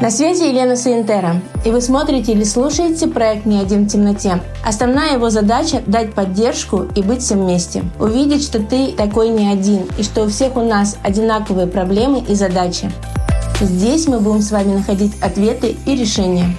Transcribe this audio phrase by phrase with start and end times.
[0.00, 4.40] На связи Елена Суинтера, и вы смотрите или слушаете проект «Не один в темноте».
[4.64, 7.82] Основная его задача– дать поддержку и быть всем вместе.
[7.98, 12.36] Увидеть, что ты такой не один, и что у всех у нас одинаковые проблемы и
[12.36, 12.92] задачи.
[13.60, 16.54] Здесь мы будем с вами находить ответы и решения.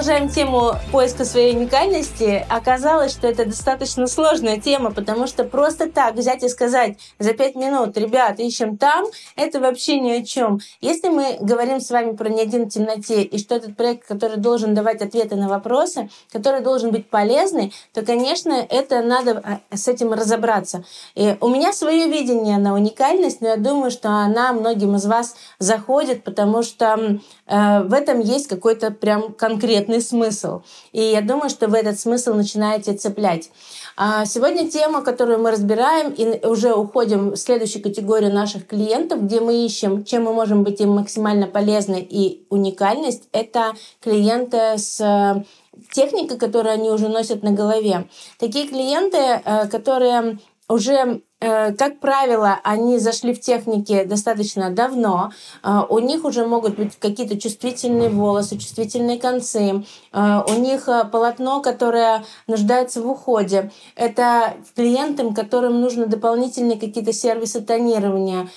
[0.00, 2.46] Продолжаем тему поиска своей уникальности.
[2.48, 7.54] Оказалось, что это достаточно сложная тема, потому что просто так взять и сказать за пять
[7.54, 9.04] минут, ребят, ищем там,
[9.36, 10.60] это вообще ни о чем.
[10.80, 14.38] Если мы говорим с вами про «Не один в темноте» и что этот проект, который
[14.38, 19.86] должен давать ответы на вопросы, который должен быть полезный, то, конечно, это надо а, с
[19.86, 20.82] этим разобраться.
[21.14, 25.36] И у меня свое видение на уникальность, но я думаю, что она многим из вас
[25.58, 30.62] заходит, потому что э, в этом есть какой-то прям конкретный смысл.
[30.92, 33.50] И я думаю, что вы этот смысл начинаете цеплять.
[33.96, 39.40] А сегодня тема, которую мы разбираем, и уже уходим в следующую категорию наших клиентов, где
[39.40, 45.44] мы ищем, чем мы можем быть им максимально полезны и уникальность, это клиенты с э,
[45.92, 48.08] техникой, которую они уже носят на голове.
[48.38, 55.32] Такие клиенты, э, которые уже как правило, они зашли в технике достаточно давно.
[55.62, 59.84] Э, у них уже могут быть какие-то чувствительные волосы, чувствительные концы.
[60.12, 63.70] Э, у них полотно, которое нуждается в уходе.
[63.96, 68.48] Это клиентам, которым нужно дополнительные какие-то сервисы тонирования.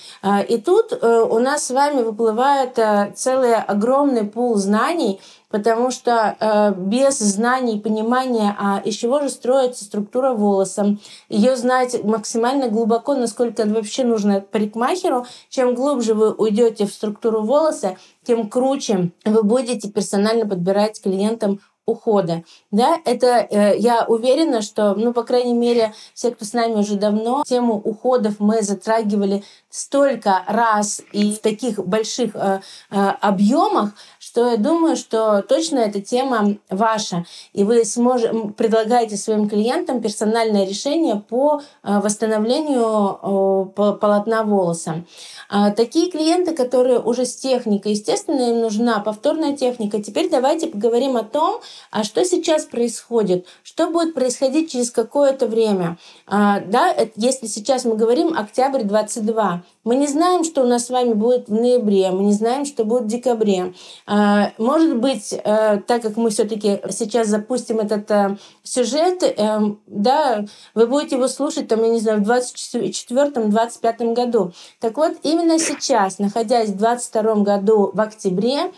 [0.48, 2.78] И тут у нас с вами выплывает
[3.16, 9.28] целый огромный пул знаний, потому что э, без знаний и понимания, а из чего же
[9.28, 10.96] строится структура волоса,
[11.28, 17.42] ее знать максимально глубоко, насколько это вообще нужно парикмахеру, чем глубже вы уйдете в структуру
[17.42, 22.44] волоса, тем круче вы будете персонально подбирать клиентам ухода.
[22.70, 26.96] Да, это э, я уверена, что, ну, по крайней мере, все, кто с нами уже
[26.96, 33.90] давно, тему уходов мы затрагивали столько раз и в таких больших э, э, объемах,
[34.34, 40.66] что я думаю, что точно эта тема ваша, и вы сможете предлагаете своим клиентам персональное
[40.66, 45.04] решение по э, восстановлению полотна волоса.
[45.48, 50.02] А такие клиенты, которые уже с техникой, естественно, им нужна повторная техника.
[50.02, 51.60] Теперь давайте поговорим о том,
[51.92, 55.96] а что сейчас происходит, что будет происходить через какое-то время.
[56.26, 60.90] А, да, если сейчас мы говорим октябрь 22, мы не знаем, что у нас с
[60.90, 63.74] вами будет в ноябре, мы не знаем, что будет в декабре.
[64.24, 70.46] А, может быть, э, так как мы все-таки сейчас запустим этот э, сюжет, эм, да,
[70.74, 74.52] вы будете его слушать, там, я не знаю, в 24-25 году.
[74.80, 78.72] Так вот, именно сейчас, находясь в 22 году в октябре,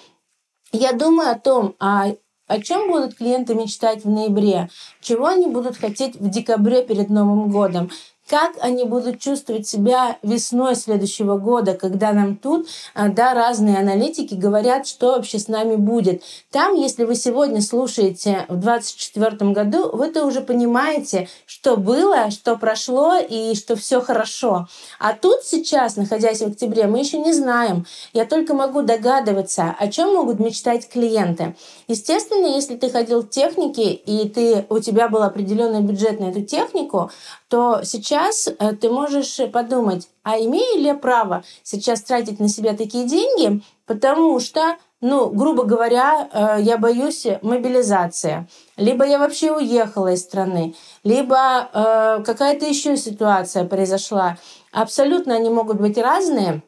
[0.72, 2.06] я думаю о том, а
[2.48, 4.68] о чем будут клиенты мечтать в ноябре?
[5.00, 7.90] Чего они будут хотеть в декабре перед Новым годом?
[8.28, 14.34] Как они будут чувствовать себя весной следующего года, когда нам тут, а, да, разные аналитики
[14.34, 16.22] говорят, что вообще с нами будет.
[16.50, 23.16] Там, если вы сегодня слушаете в 2024 году, вы-то уже понимаете, что было, что прошло
[23.16, 24.66] и что все хорошо.
[24.98, 27.86] А тут сейчас, находясь в октябре, мы еще не знаем.
[28.12, 31.54] Я только могу догадываться, о чем могут мечтать клиенты.
[31.86, 36.42] Естественно, если ты ходил в технике и ты, у тебя был определенный бюджет на эту
[36.42, 37.10] технику,
[37.48, 42.74] то сейчас э, ты можешь подумать, а имею ли я право сейчас тратить на себя
[42.74, 50.12] такие деньги, потому что, ну, грубо говоря, э, я боюсь мобилизации, либо я вообще уехала
[50.12, 54.38] из страны, либо э, какая-то еще ситуация произошла.
[54.72, 56.62] Абсолютно они могут быть разные.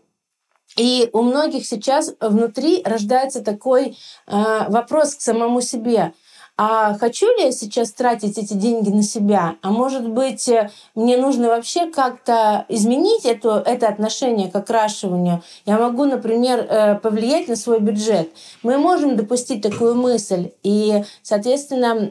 [0.76, 6.12] И у многих сейчас внутри рождается такой вопрос к самому себе–
[6.60, 9.54] а хочу ли я сейчас тратить эти деньги на себя?
[9.62, 15.41] А может быть, э, мне нужно вообще как-то изменить это, это отношение к окрашиванию?
[15.66, 18.32] Я могу, например, э, повлиять на свой бюджет.
[18.64, 20.50] Мы можем допустить такую мысль.
[20.65, 22.10] И, соответственно,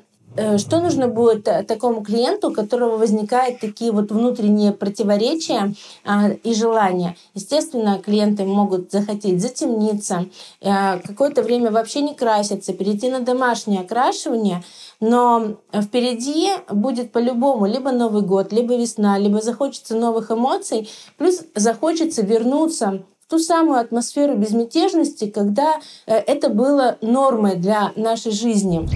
[0.57, 5.74] что нужно будет э, такому клиенту, у которого возникают такие вот внутренние противоречия
[6.06, 7.15] а, и желания?
[7.33, 10.25] Естественно, клиенты могут захотеть затемниться,
[10.62, 14.63] э, какое-то время вообще не краситься, перейти на домашнее окрашивание,
[15.00, 22.21] но впереди будет по-любому либо Новый год, либо весна, либо захочется новых эмоций, плюс захочется
[22.21, 28.88] вернуться ту самую атмосферу безмятежности, когда это было нормой для нашей жизни.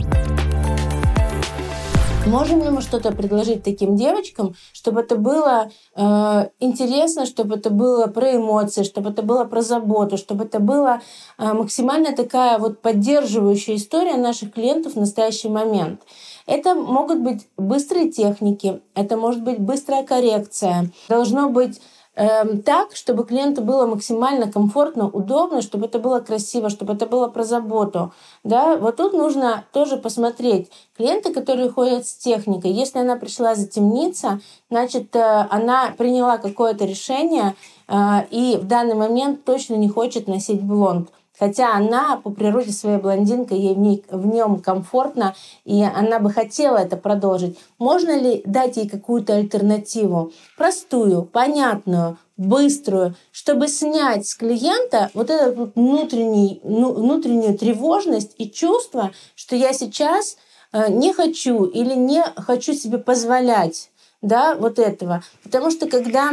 [2.28, 8.06] Можем ли мы что-то предложить таким девочкам, чтобы это было э, интересно, чтобы это было
[8.08, 11.02] про эмоции, чтобы это было про заботу, чтобы это была
[11.40, 16.02] э, максимально такая вот поддерживающая история наших клиентов в настоящий момент.
[16.46, 21.82] Это могут быть быстрые техники, это может быть быстрая коррекция, должно быть
[22.14, 27.44] так, чтобы клиенту было максимально комфортно, удобно, чтобы это было красиво, чтобы это было про
[27.44, 28.12] заботу.
[28.44, 28.76] Да?
[28.76, 30.70] Вот тут нужно тоже посмотреть.
[30.98, 37.56] Клиенты, которые ходят с техникой, если она пришла затемниться, значит, э, она приняла какое-то решение
[37.88, 37.94] э,
[38.30, 41.10] и в данный момент точно не хочет носить блонд.
[41.38, 45.34] Хотя она по природе своей блондинка, ей в, ней, в нем комфортно,
[45.66, 47.58] и она бы хотела это продолжить.
[47.80, 50.32] Можно ли дать ей какую-то альтернативу?
[50.58, 58.50] Простую, понятную, быструю, чтобы снять с клиента вот эту вот внутренний, ну, внутреннюю тревожность и
[58.50, 60.38] чувство, что я сейчас
[60.74, 63.92] э, не хочу или не хочу себе позволять
[64.22, 65.24] да, вот этого.
[65.44, 66.32] Потому что когда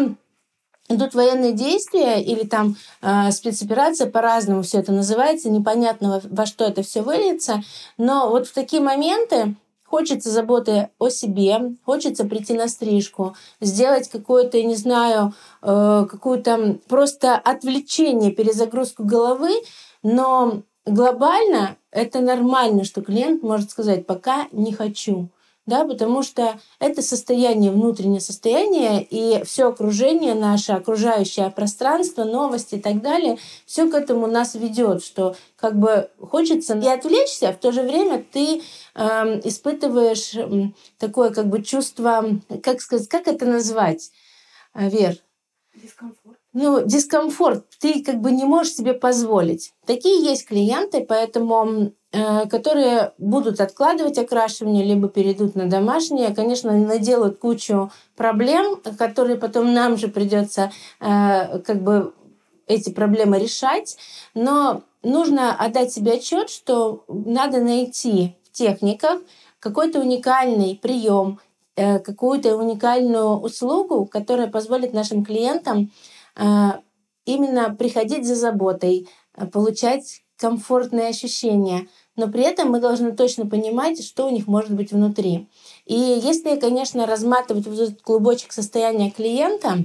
[0.88, 6.64] идут военные действия или там э, спецоперация, по-разному все это называется, непонятно во, во что
[6.64, 7.62] это все выльется,
[7.96, 9.54] но вот в такие моменты
[9.84, 15.32] хочется заботы о себе, хочется прийти на стрижку, сделать какое-то, я не знаю,
[15.62, 19.50] э, какую-то просто отвлечение, перезагрузку головы,
[20.02, 25.30] но глобально это нормально, что клиент может сказать, пока не хочу
[25.68, 32.80] да, потому что это состояние, внутреннее состояние, и все окружение наше, окружающее пространство, новости и
[32.80, 37.58] так далее, все к этому нас ведет, что как бы хочется и отвлечься, а в
[37.58, 38.62] то же время ты
[38.94, 40.34] э, испытываешь
[40.98, 42.24] такое как бы чувство,
[42.62, 44.10] как сказать, как это назвать,
[44.74, 45.16] э, Вер?
[45.74, 46.38] Дискомфорт.
[46.54, 47.66] Ну, дискомфорт.
[47.78, 49.74] Ты как бы не можешь себе позволить.
[49.86, 57.90] Такие есть клиенты, поэтому которые будут откладывать окрашивание, либо перейдут на домашнее, конечно, наделают кучу
[58.16, 62.14] проблем, которые потом нам же придется э, как бы
[62.66, 63.98] эти проблемы решать,
[64.34, 69.20] но нужно отдать себе отчет, что надо найти в техниках
[69.60, 71.40] какой-то уникальный прием,
[71.76, 75.90] э, какую-то уникальную услугу, которая позволит нашим клиентам
[77.26, 79.08] именно приходить за заботой,
[79.52, 84.92] получать комфортные ощущения, но при этом мы должны точно понимать, что у них может быть
[84.92, 85.48] внутри.
[85.86, 89.84] И если, конечно, разматывать вот этот клубочек состояния клиента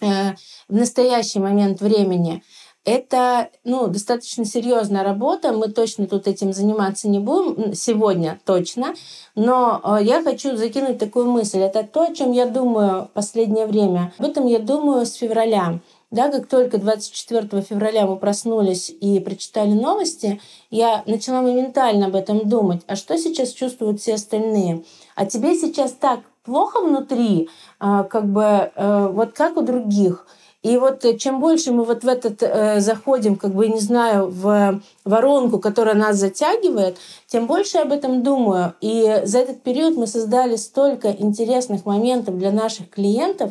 [0.00, 0.32] э,
[0.68, 2.42] в настоящий момент времени,
[2.84, 5.52] это ну, достаточно серьезная работа.
[5.52, 8.94] Мы точно тут этим заниматься не будем сегодня точно.
[9.34, 11.60] Но э, я хочу закинуть такую мысль.
[11.60, 14.12] Это то, о чем я думаю в последнее время.
[14.18, 15.80] Об этом я думаю с февраля.
[16.14, 20.40] Да, как только 24 февраля мы проснулись и прочитали новости,
[20.70, 22.82] я начала моментально об этом думать.
[22.86, 24.84] А что сейчас чувствуют все остальные?
[25.16, 27.48] А тебе сейчас так плохо внутри,
[27.80, 30.28] а, как бы э, вот как у других.
[30.62, 34.80] И вот чем больше мы вот в этот э, заходим, как бы, не знаю, в
[35.04, 36.96] воронку, которая нас затягивает,
[37.26, 38.74] тем больше я об этом думаю.
[38.80, 43.50] И за этот период мы создали столько интересных моментов для наших клиентов,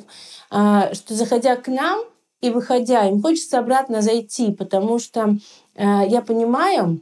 [0.49, 1.99] э, что заходя к нам,
[2.43, 5.37] и выходя, им хочется обратно зайти, потому что
[5.75, 7.01] э, я понимаю,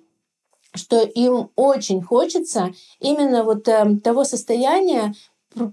[0.75, 5.15] что им очень хочется именно вот э, того состояния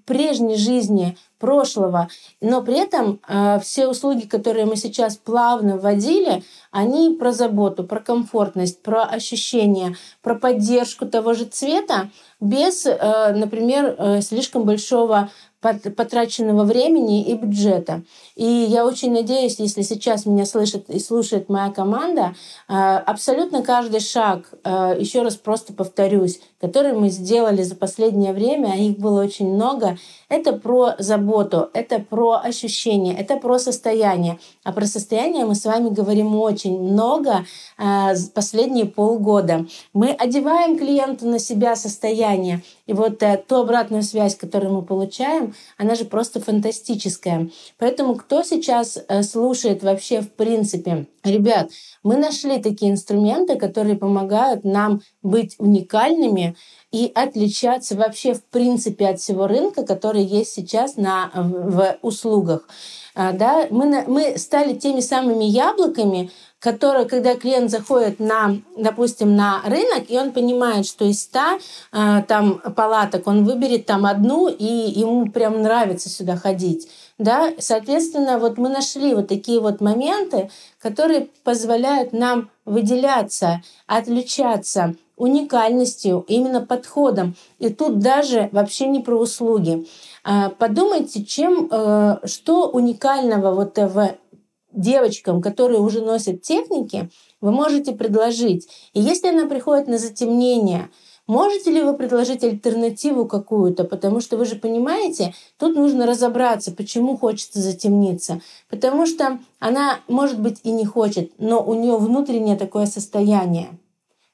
[0.06, 2.08] прежней жизни, прошлого,
[2.40, 8.00] но при этом э, все услуги, которые мы сейчас плавно вводили, они про заботу, про
[8.00, 12.10] комфортность, про ощущение, про поддержку того же цвета
[12.40, 18.02] без, э, например, э, слишком большого потраченного времени и бюджета.
[18.36, 22.34] И я очень надеюсь, если сейчас меня слышит и слушает моя команда,
[22.68, 28.72] э, абсолютно каждый шаг, э, еще раз просто повторюсь, который мы сделали за последнее время,
[28.72, 29.98] а их было очень много,
[30.28, 34.38] это про заботу, это про ощущения, это про состояние.
[34.62, 37.44] А про состояние мы с вами говорим очень много
[37.78, 39.66] э, последние полгода.
[39.92, 42.62] Мы одеваем клиенту на себя состояние.
[42.86, 47.50] И вот ту обратную связь, которую мы получаем, она же просто фантастическая.
[47.78, 51.06] Поэтому кто сейчас э, слушает вообще в принципе?
[51.30, 51.70] Ребят,
[52.02, 56.56] мы нашли такие инструменты, которые помогают нам быть уникальными
[56.90, 62.66] и отличаться вообще в принципе от всего рынка, который есть сейчас на, в услугах.
[63.14, 66.30] А, да, мы, мы стали теми самыми яблоками,
[66.60, 71.40] которые, когда клиент заходит на, допустим, на рынок, и он понимает, что из 100
[71.92, 76.88] а, там, палаток он выберет там одну, и ему прям нравится сюда ходить.
[77.18, 77.52] Да?
[77.58, 86.64] Соответственно, вот мы нашли вот такие вот моменты, которые позволяют нам выделяться, отличаться, уникальностью, именно
[86.64, 87.34] подходом.
[87.58, 89.86] И тут даже вообще не про услуги.
[90.22, 94.14] А, подумайте, чем, э, что уникального вот в
[94.72, 97.10] девочкам, которые уже носят техники,
[97.40, 98.68] вы можете предложить.
[98.92, 100.88] И если она приходит на затемнение,
[101.28, 103.84] Можете ли вы предложить альтернативу какую-то?
[103.84, 108.40] Потому что вы же понимаете, тут нужно разобраться, почему хочется затемниться.
[108.70, 113.68] Потому что она, может быть, и не хочет, но у нее внутреннее такое состояние.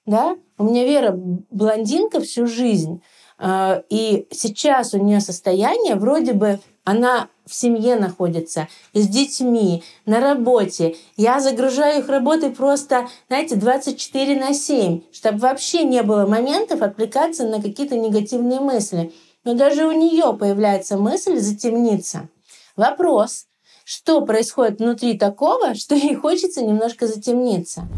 [0.07, 0.37] Да?
[0.57, 1.13] У меня Вера
[1.51, 3.03] блондинка всю жизнь.
[3.39, 10.21] А, и сейчас у нее состояние вроде бы она в семье находится, с детьми, на
[10.21, 10.97] работе.
[11.17, 17.45] Я загружаю их работой просто, знаете, 24 на 7, чтобы вообще не было моментов отвлекаться
[17.45, 19.13] на какие-то негативные мысли.
[19.45, 22.29] Но даже у нее появляется мысль затемниться.
[22.77, 23.47] Вопрос,
[23.85, 27.89] что происходит внутри такого, что ей хочется немножко затемниться.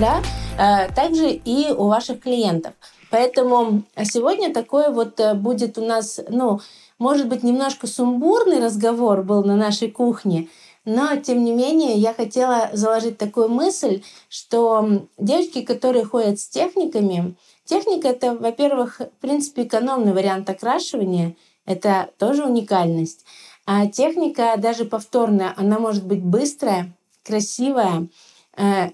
[0.00, 0.20] Да?
[0.58, 2.74] А, также и у ваших клиентов.
[3.14, 6.58] Поэтому сегодня такой вот э, будет у нас, ну,
[6.98, 10.48] может быть, немножко сумбурный разговор был на нашей кухне,
[10.84, 17.36] но, тем не менее, я хотела заложить такую мысль, что девочки, которые ходят с техниками,
[17.64, 23.24] техника— это, во-первых, в принципе, экономный вариант окрашивания, это тоже уникальность.
[23.64, 26.92] А техника, даже повторная, она может быть быстрая,
[27.22, 28.08] красивая,
[28.56, 28.90] э,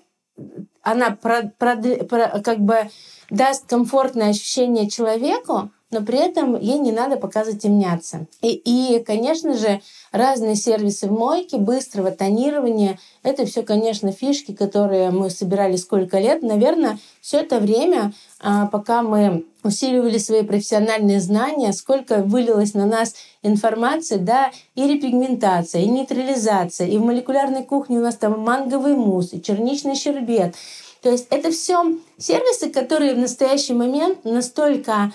[0.82, 2.90] она про, про, про, как бы
[3.30, 8.26] даст комфортное ощущение человеку, но при этом ей не надо пока затемняться.
[8.42, 9.80] И, и, конечно же,
[10.12, 16.42] разные сервисы в мойке, быстрого тонирования, это все, конечно, фишки, которые мы собирали сколько лет.
[16.42, 23.14] Наверное, все это время, а, пока мы усиливали свои профессиональные знания, сколько вылилось на нас
[23.42, 29.32] информации, да, и репигментация, и нейтрализация, и в молекулярной кухне у нас там манговый мусс,
[29.32, 30.54] и черничный щербет.
[31.02, 35.12] То есть это все сервисы, которые в настоящий момент настолько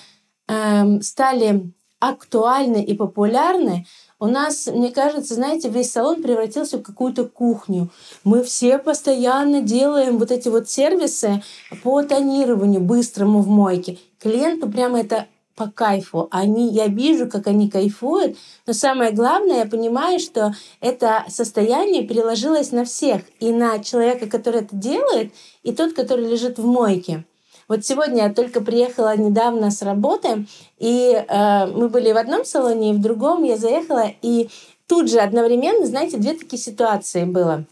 [0.48, 3.86] э, стали актуальны и популярны,
[4.18, 7.90] у нас, мне кажется, знаете, весь салон превратился в какую-то кухню.
[8.24, 11.44] Мы все постоянно делаем вот эти вот сервисы
[11.84, 13.98] по тонированию быстрому в мойке.
[14.22, 16.28] Клиенту прямо это по кайфу.
[16.32, 22.72] Они, я вижу, как они кайфуют, но самое главное, я понимаю, что это состояние переложилось
[22.72, 23.22] на всех.
[23.40, 25.34] И на человека, который это делает,
[25.64, 27.26] и тот, который лежит в мойке.
[27.68, 30.46] Вот сегодня я только приехала недавно с работы,
[30.78, 34.50] и э, мы были в одном салоне, и в другом я заехала, и
[34.88, 37.66] тут же одновременно, знаете, две такие ситуации было.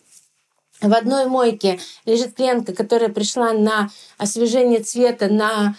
[0.82, 5.76] В одной мойке лежит клиентка, которая пришла на освежение цвета на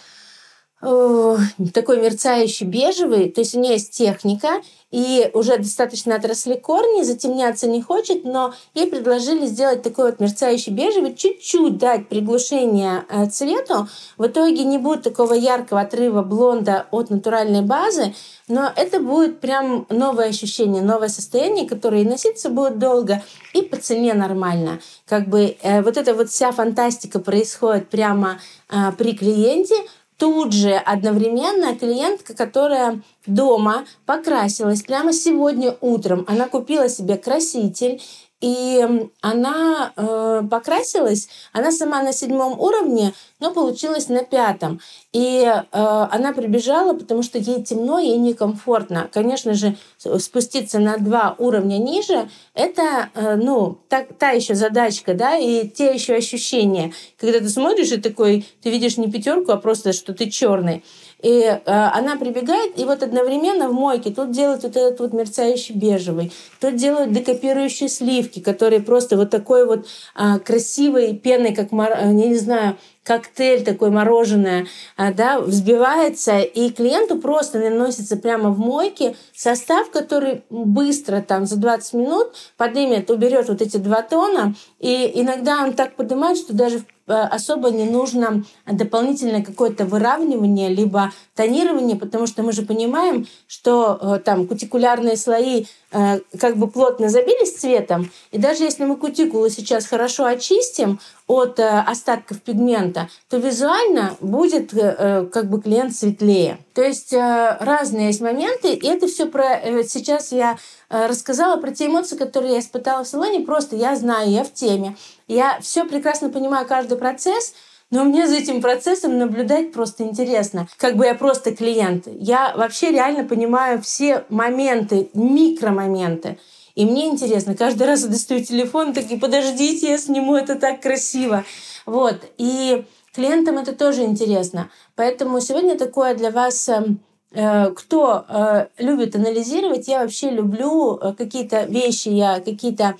[0.81, 7.67] такой мерцающий бежевый, то есть у нее есть техника, и уже достаточно отросли корни, затемняться
[7.67, 13.89] не хочет, но ей предложили сделать такой вот мерцающий бежевый, чуть-чуть дать приглушение э, цвету.
[14.17, 18.13] В итоге не будет такого яркого отрыва блонда от натуральной базы,
[18.47, 23.77] но это будет прям новое ощущение, новое состояние, которое и носиться будет долго, и по
[23.77, 24.79] цене нормально.
[25.07, 28.39] Как бы э, вот эта вот вся фантастика происходит прямо
[28.69, 29.75] э, при клиенте,
[30.17, 38.01] тут же одновременно клиентка, которая дома покрасилась прямо сегодня утром, она купила себе краситель
[38.41, 38.85] и
[39.21, 44.79] она э, покрасилась, она сама на седьмом уровне, но получилась на пятом.
[45.13, 49.09] И э, она прибежала, потому что ей темно, ей некомфортно.
[49.11, 49.77] Конечно же,
[50.19, 55.93] спуститься на два уровня ниже– это э, ну, та, та еще задачка, да, и те
[55.93, 56.93] еще ощущения.
[57.17, 60.83] Когда ты смотришь и такой, ты видишь не пятерку, а просто, что ты черный.
[61.25, 65.73] И э, она прибегает, и вот одновременно в мойке тут делают вот этот вот мерцающий
[65.73, 72.11] бежевый, тут делают декопирующие сливки, которые просто вот такой вот э, красивой пеной, как, я
[72.11, 74.67] не знаю, коктейль такой мороженое,
[74.97, 81.57] а, да, взбивается, и клиенту просто наносится прямо в мойке состав, который быстро, там, за
[81.57, 86.77] 20 минут поднимет, уберет вот эти два тона, и иногда он так поднимает, что даже
[86.77, 86.81] э,
[87.13, 94.19] особо не нужно дополнительное какое-то выравнивание, либо тонирование, потому что мы же понимаем, что э,
[94.23, 99.85] там кутикулярные слои э, как бы плотно забились цветом, и даже если мы кутикулу сейчас
[99.85, 106.59] хорошо очистим, от э, остатков пигмента, то визуально будет э, э, как бы клиент светлее.
[106.73, 109.61] То есть разные есть моменты, и это все про...
[109.83, 110.57] Сейчас я
[110.89, 114.97] рассказала про те эмоции, которые я испытала в салоне, просто я знаю, я в теме,
[115.27, 117.53] я все прекрасно понимаю каждый процесс,
[117.91, 120.67] но мне за этим процессом наблюдать просто интересно.
[120.77, 122.07] Как бы я просто клиент.
[122.07, 126.37] Я вообще реально понимаю все моменты, микромоменты.
[126.75, 131.45] И мне интересно, каждый раз я достаю телефон, такие, подождите, я сниму, это так красиво.
[131.85, 132.17] Вот.
[132.37, 134.69] И клиентам это тоже интересно.
[134.95, 136.99] Поэтому сегодня такое для вас эм,
[137.31, 142.95] э, кто э, любит анализировать, я вообще люблю э, какие-то вещи, я какие-то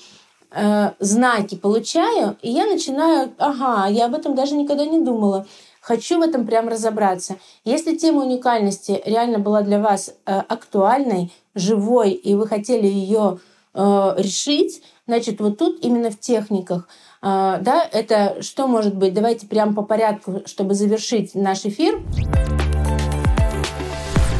[0.99, 5.45] знаки получаю, и я начинаю, ага, я об этом даже никогда не думала.
[5.81, 7.35] Хочу в этом прям разобраться.
[7.65, 13.39] Если тема уникальности реально была для вас актуальной, живой, и вы хотели ее
[13.75, 16.87] решить, значит, вот тут именно в техниках–
[17.27, 19.15] а, да, это что может быть?
[19.15, 21.99] Давайте прямо по порядку, чтобы завершить наш эфир.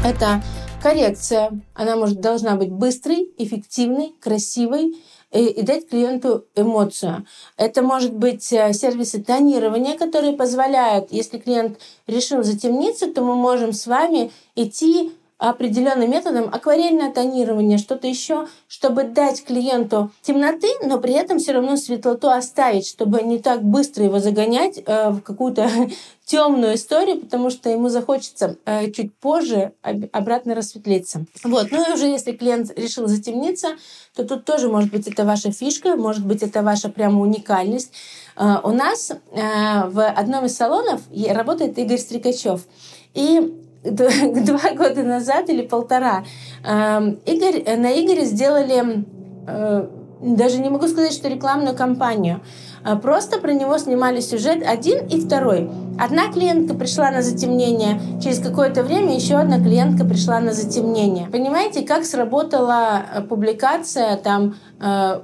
[0.05, 0.43] Это
[0.83, 1.59] коррекция.
[1.73, 4.97] Она может, должна быть быстрой, эффективной, красивой
[5.31, 7.25] и, и дать клиенту эмоцию.
[7.57, 13.73] Это может быть э, сервисы тонирования, которые позволяют, если клиент решил затемниться, то мы можем
[13.73, 21.13] с вами идти определенным методом акварельное тонирование, что-то еще, чтобы дать клиенту темноты, но при
[21.13, 25.69] этом все равно светлоту оставить, чтобы не так быстро его загонять э, в какую-то
[26.25, 31.25] темную историю, потому что ему захочется э, чуть позже обратно рассветлиться.
[31.43, 31.69] Вот.
[31.69, 33.75] Ну и уже если клиент решил затемниться,
[34.15, 37.91] то тут тоже может быть это ваша фишка, может быть это ваша прямо уникальность.
[38.37, 42.65] Э, у нас в одном из салонов работает Игорь Стрикачев.
[43.13, 46.23] И два года назад или полтора
[46.63, 49.05] эм, Игорь, э, на Игоре сделали,
[49.47, 49.87] э,
[50.21, 52.41] даже не могу сказать, что рекламную кампанию,
[52.83, 55.69] а просто про него снимали сюжет один и второй.
[55.99, 61.27] Одна клиентка пришла на затемнение, через какое-то время еще одна клиентка пришла на затемнение.
[61.29, 64.55] Понимаете, как сработала э, публикация там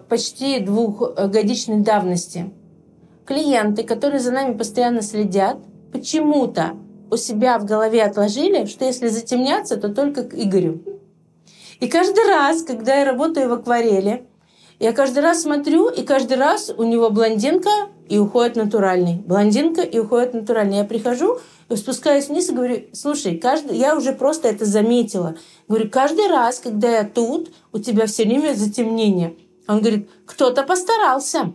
[0.07, 2.51] почти двухгодичной давности?
[3.25, 5.57] Клиенты, которые за нами постоянно следят,
[5.91, 6.73] почему-то
[7.11, 10.81] у себя в голове отложили, что если затемняться, то только к Игорю.
[11.79, 14.25] И каждый раз, когда я работаю в акварели,
[14.79, 17.69] я каждый раз смотрю, и каждый раз у него блондинка
[18.07, 19.15] и уходит натуральный.
[19.15, 20.77] Блондинка и уходит натуральный.
[20.77, 21.39] Я прихожу,
[21.75, 25.35] спускаюсь вниз и говорю, слушай, каждый, я уже просто это заметила.
[25.67, 29.35] Говорю, каждый раз, когда я тут, у тебя все время затемнение.
[29.67, 31.53] Он говорит, кто-то постарался.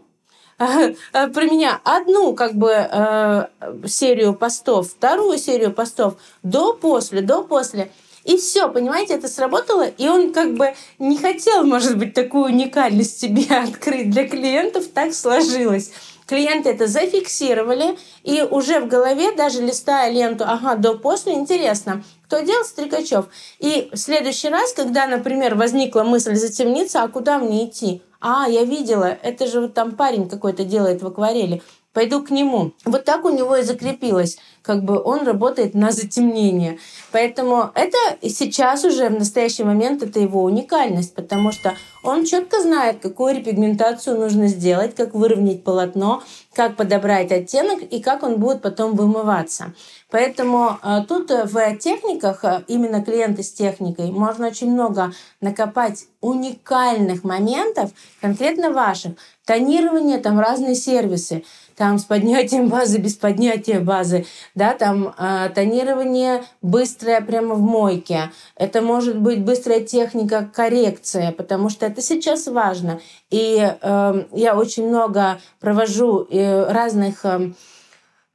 [0.58, 3.46] Э, про меня одну как бы э,
[3.86, 7.90] серию постов, вторую серию постов до-после, до-после.
[8.24, 13.20] И все, понимаете, это сработало, и он как бы не хотел, может быть, такую уникальность
[13.20, 15.92] себе открыть для клиентов, так сложилось.
[16.26, 22.64] Клиенты это зафиксировали, и уже в голове, даже листая ленту, ага, до-после, интересно, кто делал
[22.64, 23.26] Стрикачев.
[23.60, 28.02] И в следующий раз, когда, например, возникла мысль затемниться, а куда мне идти?
[28.20, 31.62] А, я видела, это же вот там парень какой-то делает в акварели.
[31.96, 32.72] Пойду к нему.
[32.84, 34.36] Вот так у него и закрепилось.
[34.60, 36.78] Как бы он работает на затемнение.
[37.10, 41.72] Поэтому это сейчас уже в настоящий момент это его уникальность, потому что
[42.04, 48.22] он четко знает, какую репигментацию нужно сделать, как выровнять полотно, как подобрать оттенок и как
[48.22, 49.72] он будет потом вымываться.
[50.10, 57.24] Поэтому э, тут в техниках, э, именно клиенты с техникой, можно очень много накопать уникальных
[57.24, 57.90] моментов,
[58.20, 59.12] конкретно ваших.
[59.44, 61.44] Тонирование, там разные сервисы
[61.76, 68.32] там с поднятием базы, без поднятия базы, да, там э, тонирование быстрое прямо в мойке.
[68.56, 73.00] Это может быть быстрая техника коррекция, потому что это сейчас важно.
[73.30, 77.52] И э, я очень много провожу э, разных э,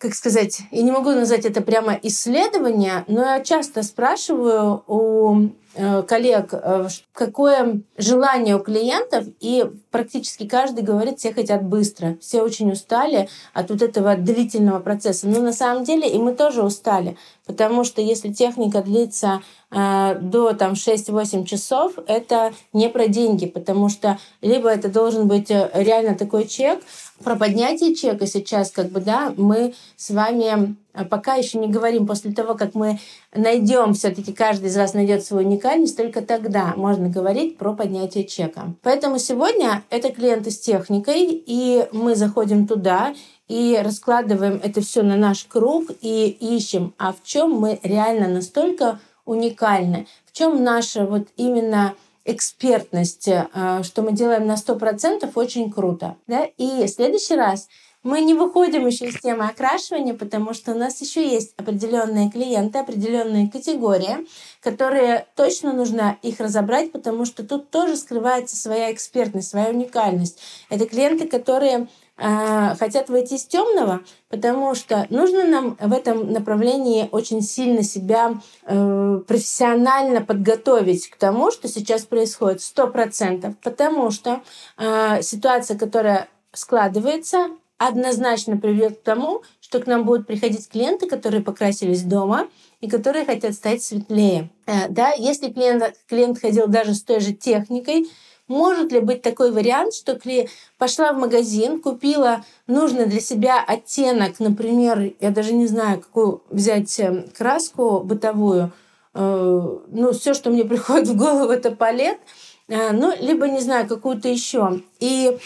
[0.01, 6.49] как сказать, я не могу назвать это прямо исследование, но я часто спрашиваю у коллег,
[6.51, 13.29] э, какое желание у клиентов, и практически каждый говорит, все хотят быстро, все очень устали
[13.53, 15.27] от вот этого длительного процесса.
[15.27, 20.53] Но на самом деле и мы тоже устали, потому что если техника длится э, до
[20.53, 26.47] там, 6-8 часов, это не про деньги, потому что либо это должен быть реально такой
[26.47, 26.81] чек,
[27.23, 32.07] про поднятие чека сейчас, как бы, да, мы с вами э, пока еще не говорим.
[32.07, 32.99] После того, как мы
[33.33, 38.73] найдем, все-таки каждый из вас найдет свою уникальность, только тогда можно говорить про поднятие чека.
[38.81, 43.13] Поэтому сегодня это клиенты с техникой, и мы заходим туда
[43.47, 48.99] и раскладываем это все на наш круг и ищем, а в чем мы реально настолько
[49.25, 56.15] уникальны, в чем наша вот именно экспертность, э, что мы делаем на 100%, очень круто.
[56.27, 56.45] Да?
[56.57, 57.67] И в следующий раз
[58.03, 62.79] мы не выходим еще из темы окрашивания, потому что у нас еще есть определенные клиенты,
[62.79, 64.27] определенные категории,
[64.61, 70.39] которые точно нужно их разобрать, потому что тут тоже скрывается своя экспертность, своя уникальность.
[70.69, 71.87] Это клиенты, которые
[72.17, 78.33] э, хотят войти с темного, потому что нужно нам в этом направлении очень сильно себя
[78.63, 84.41] э, профессионально подготовить к тому, что сейчас происходит, сто процентов, потому что
[84.79, 87.51] э, ситуация, которая складывается,
[87.87, 92.47] однозначно приведет к тому, что к нам будут приходить клиенты, которые покрасились дома
[92.79, 94.49] и которые хотят стать светлее.
[94.67, 98.07] Э, да, если клиент, клиент ходил даже с той же техникой,
[98.47, 100.47] может ли быть такой вариант, что кли...
[100.77, 106.99] пошла в магазин, купила нужный для себя оттенок, например, я даже не знаю, какую взять
[106.99, 108.71] э, краску бытовую,
[109.15, 112.19] э, ну, все, что мне приходит в голову, это палет,
[112.67, 114.81] ну, либо, не знаю, какую-то еще.
[115.01, 115.37] И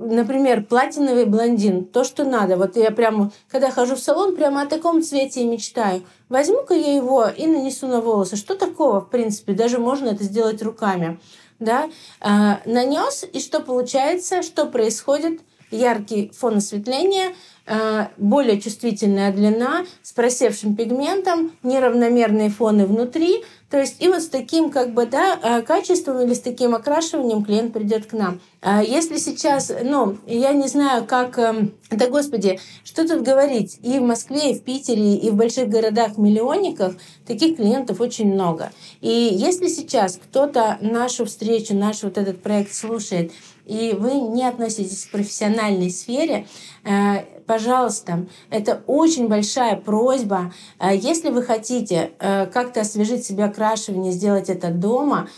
[0.00, 2.56] например, платиновый блондин, то, что надо.
[2.56, 6.02] Вот я прямо, когда хожу в салон, прямо о таком цвете и мечтаю.
[6.28, 8.36] Возьму-ка я его и нанесу на волосы.
[8.36, 9.52] Что такого, в принципе?
[9.52, 11.20] Даже можно это сделать руками.
[11.58, 11.90] Да?
[12.20, 14.42] А, нанес, и что получается?
[14.42, 15.40] Что происходит?
[15.70, 17.34] Яркий фон осветления–
[17.72, 23.44] Э, более чувствительная длина с просевшим пигментом, неравномерные фоны внутри.
[23.70, 27.44] То есть и вот с таким как бы, да, э, качеством или с таким окрашиванием
[27.44, 28.40] клиент придет к нам.
[28.60, 31.38] А если сейчас, ну, я не знаю, как...
[31.38, 33.78] Эм, да, господи, что тут говорить?
[33.82, 38.72] И в Москве, и в Питере, и в больших городах-миллионниках таких клиентов очень много.
[39.00, 43.30] И если сейчас кто-то нашу встречу, наш вот этот проект слушает,
[43.70, 46.48] и вы не относитесь к профессиональной сфере,
[46.84, 50.52] э, пожалуйста, это очень большая просьба.
[50.80, 55.28] Э, если вы хотите э, как-то освежить себе окрашивание, сделать это дома,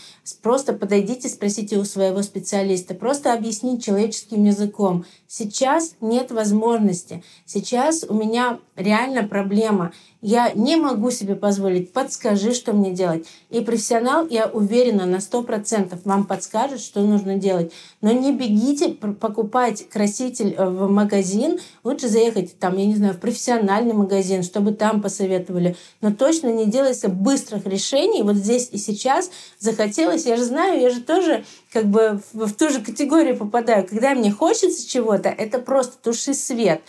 [0.41, 5.05] просто подойдите, спросите у своего специалиста, просто объяснить человеческим языком.
[5.27, 7.23] Сейчас нет возможности.
[7.45, 9.91] Сейчас у меня реально проблема.
[10.21, 11.91] Я не могу себе позволить.
[11.91, 13.25] Подскажи, что мне делать.
[13.49, 17.73] И профессионал, я уверена, на 100% вам подскажет, что нужно делать.
[17.99, 21.59] Но не бегите покупать краситель э, в магазин.
[21.83, 25.75] Лучше заехать там, я не знаю, в профессиональный магазин, чтобы там посоветовали.
[25.99, 28.21] Но точно не делайте быстрых решений.
[28.21, 30.12] Вот здесь и сейчас захотелось.
[30.21, 33.87] Я же знаю, я же тоже как бы в, в ту же категорию попадаю.
[33.87, 36.81] Когда мне хочется чего-то, это просто туши свет.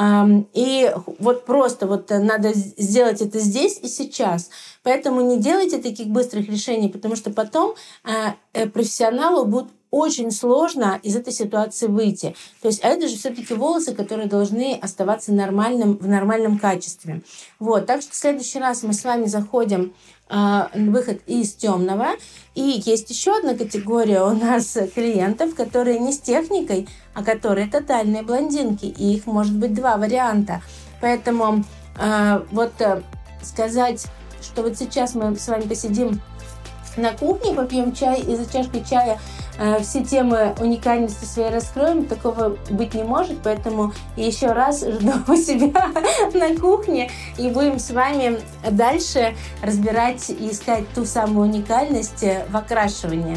[0.00, 4.50] И вот просто вот надо сделать это здесь и сейчас.
[4.82, 11.00] Поэтому не делайте таких быстрых решений, потому что потом а, э, профессионалу будет очень сложно
[11.02, 12.34] из этой ситуации выйти.
[12.62, 17.22] То есть, а это же все-таки волосы, которые должны оставаться нормальным, в нормальном качестве.
[17.58, 19.92] Вот, так что в следующий раз мы с вами заходим
[20.74, 22.10] выход из темного.
[22.54, 28.22] И есть еще одна категория у нас клиентов, которые не с техникой, а которые тотальные
[28.22, 28.86] блондинки.
[28.86, 30.62] И их может быть два варианта.
[31.00, 31.64] Поэтому
[31.98, 33.02] э, вот э,
[33.42, 34.06] сказать,
[34.42, 36.20] что вот сейчас мы с вами посидим
[36.96, 39.18] на кухне, попьем чай и за чашкой чая
[39.82, 45.90] все темы уникальности своей раскроем, такого быть не может, поэтому еще раз жду у себя
[46.34, 53.36] на кухне и будем с вами дальше разбирать и искать ту самую уникальность в окрашивании.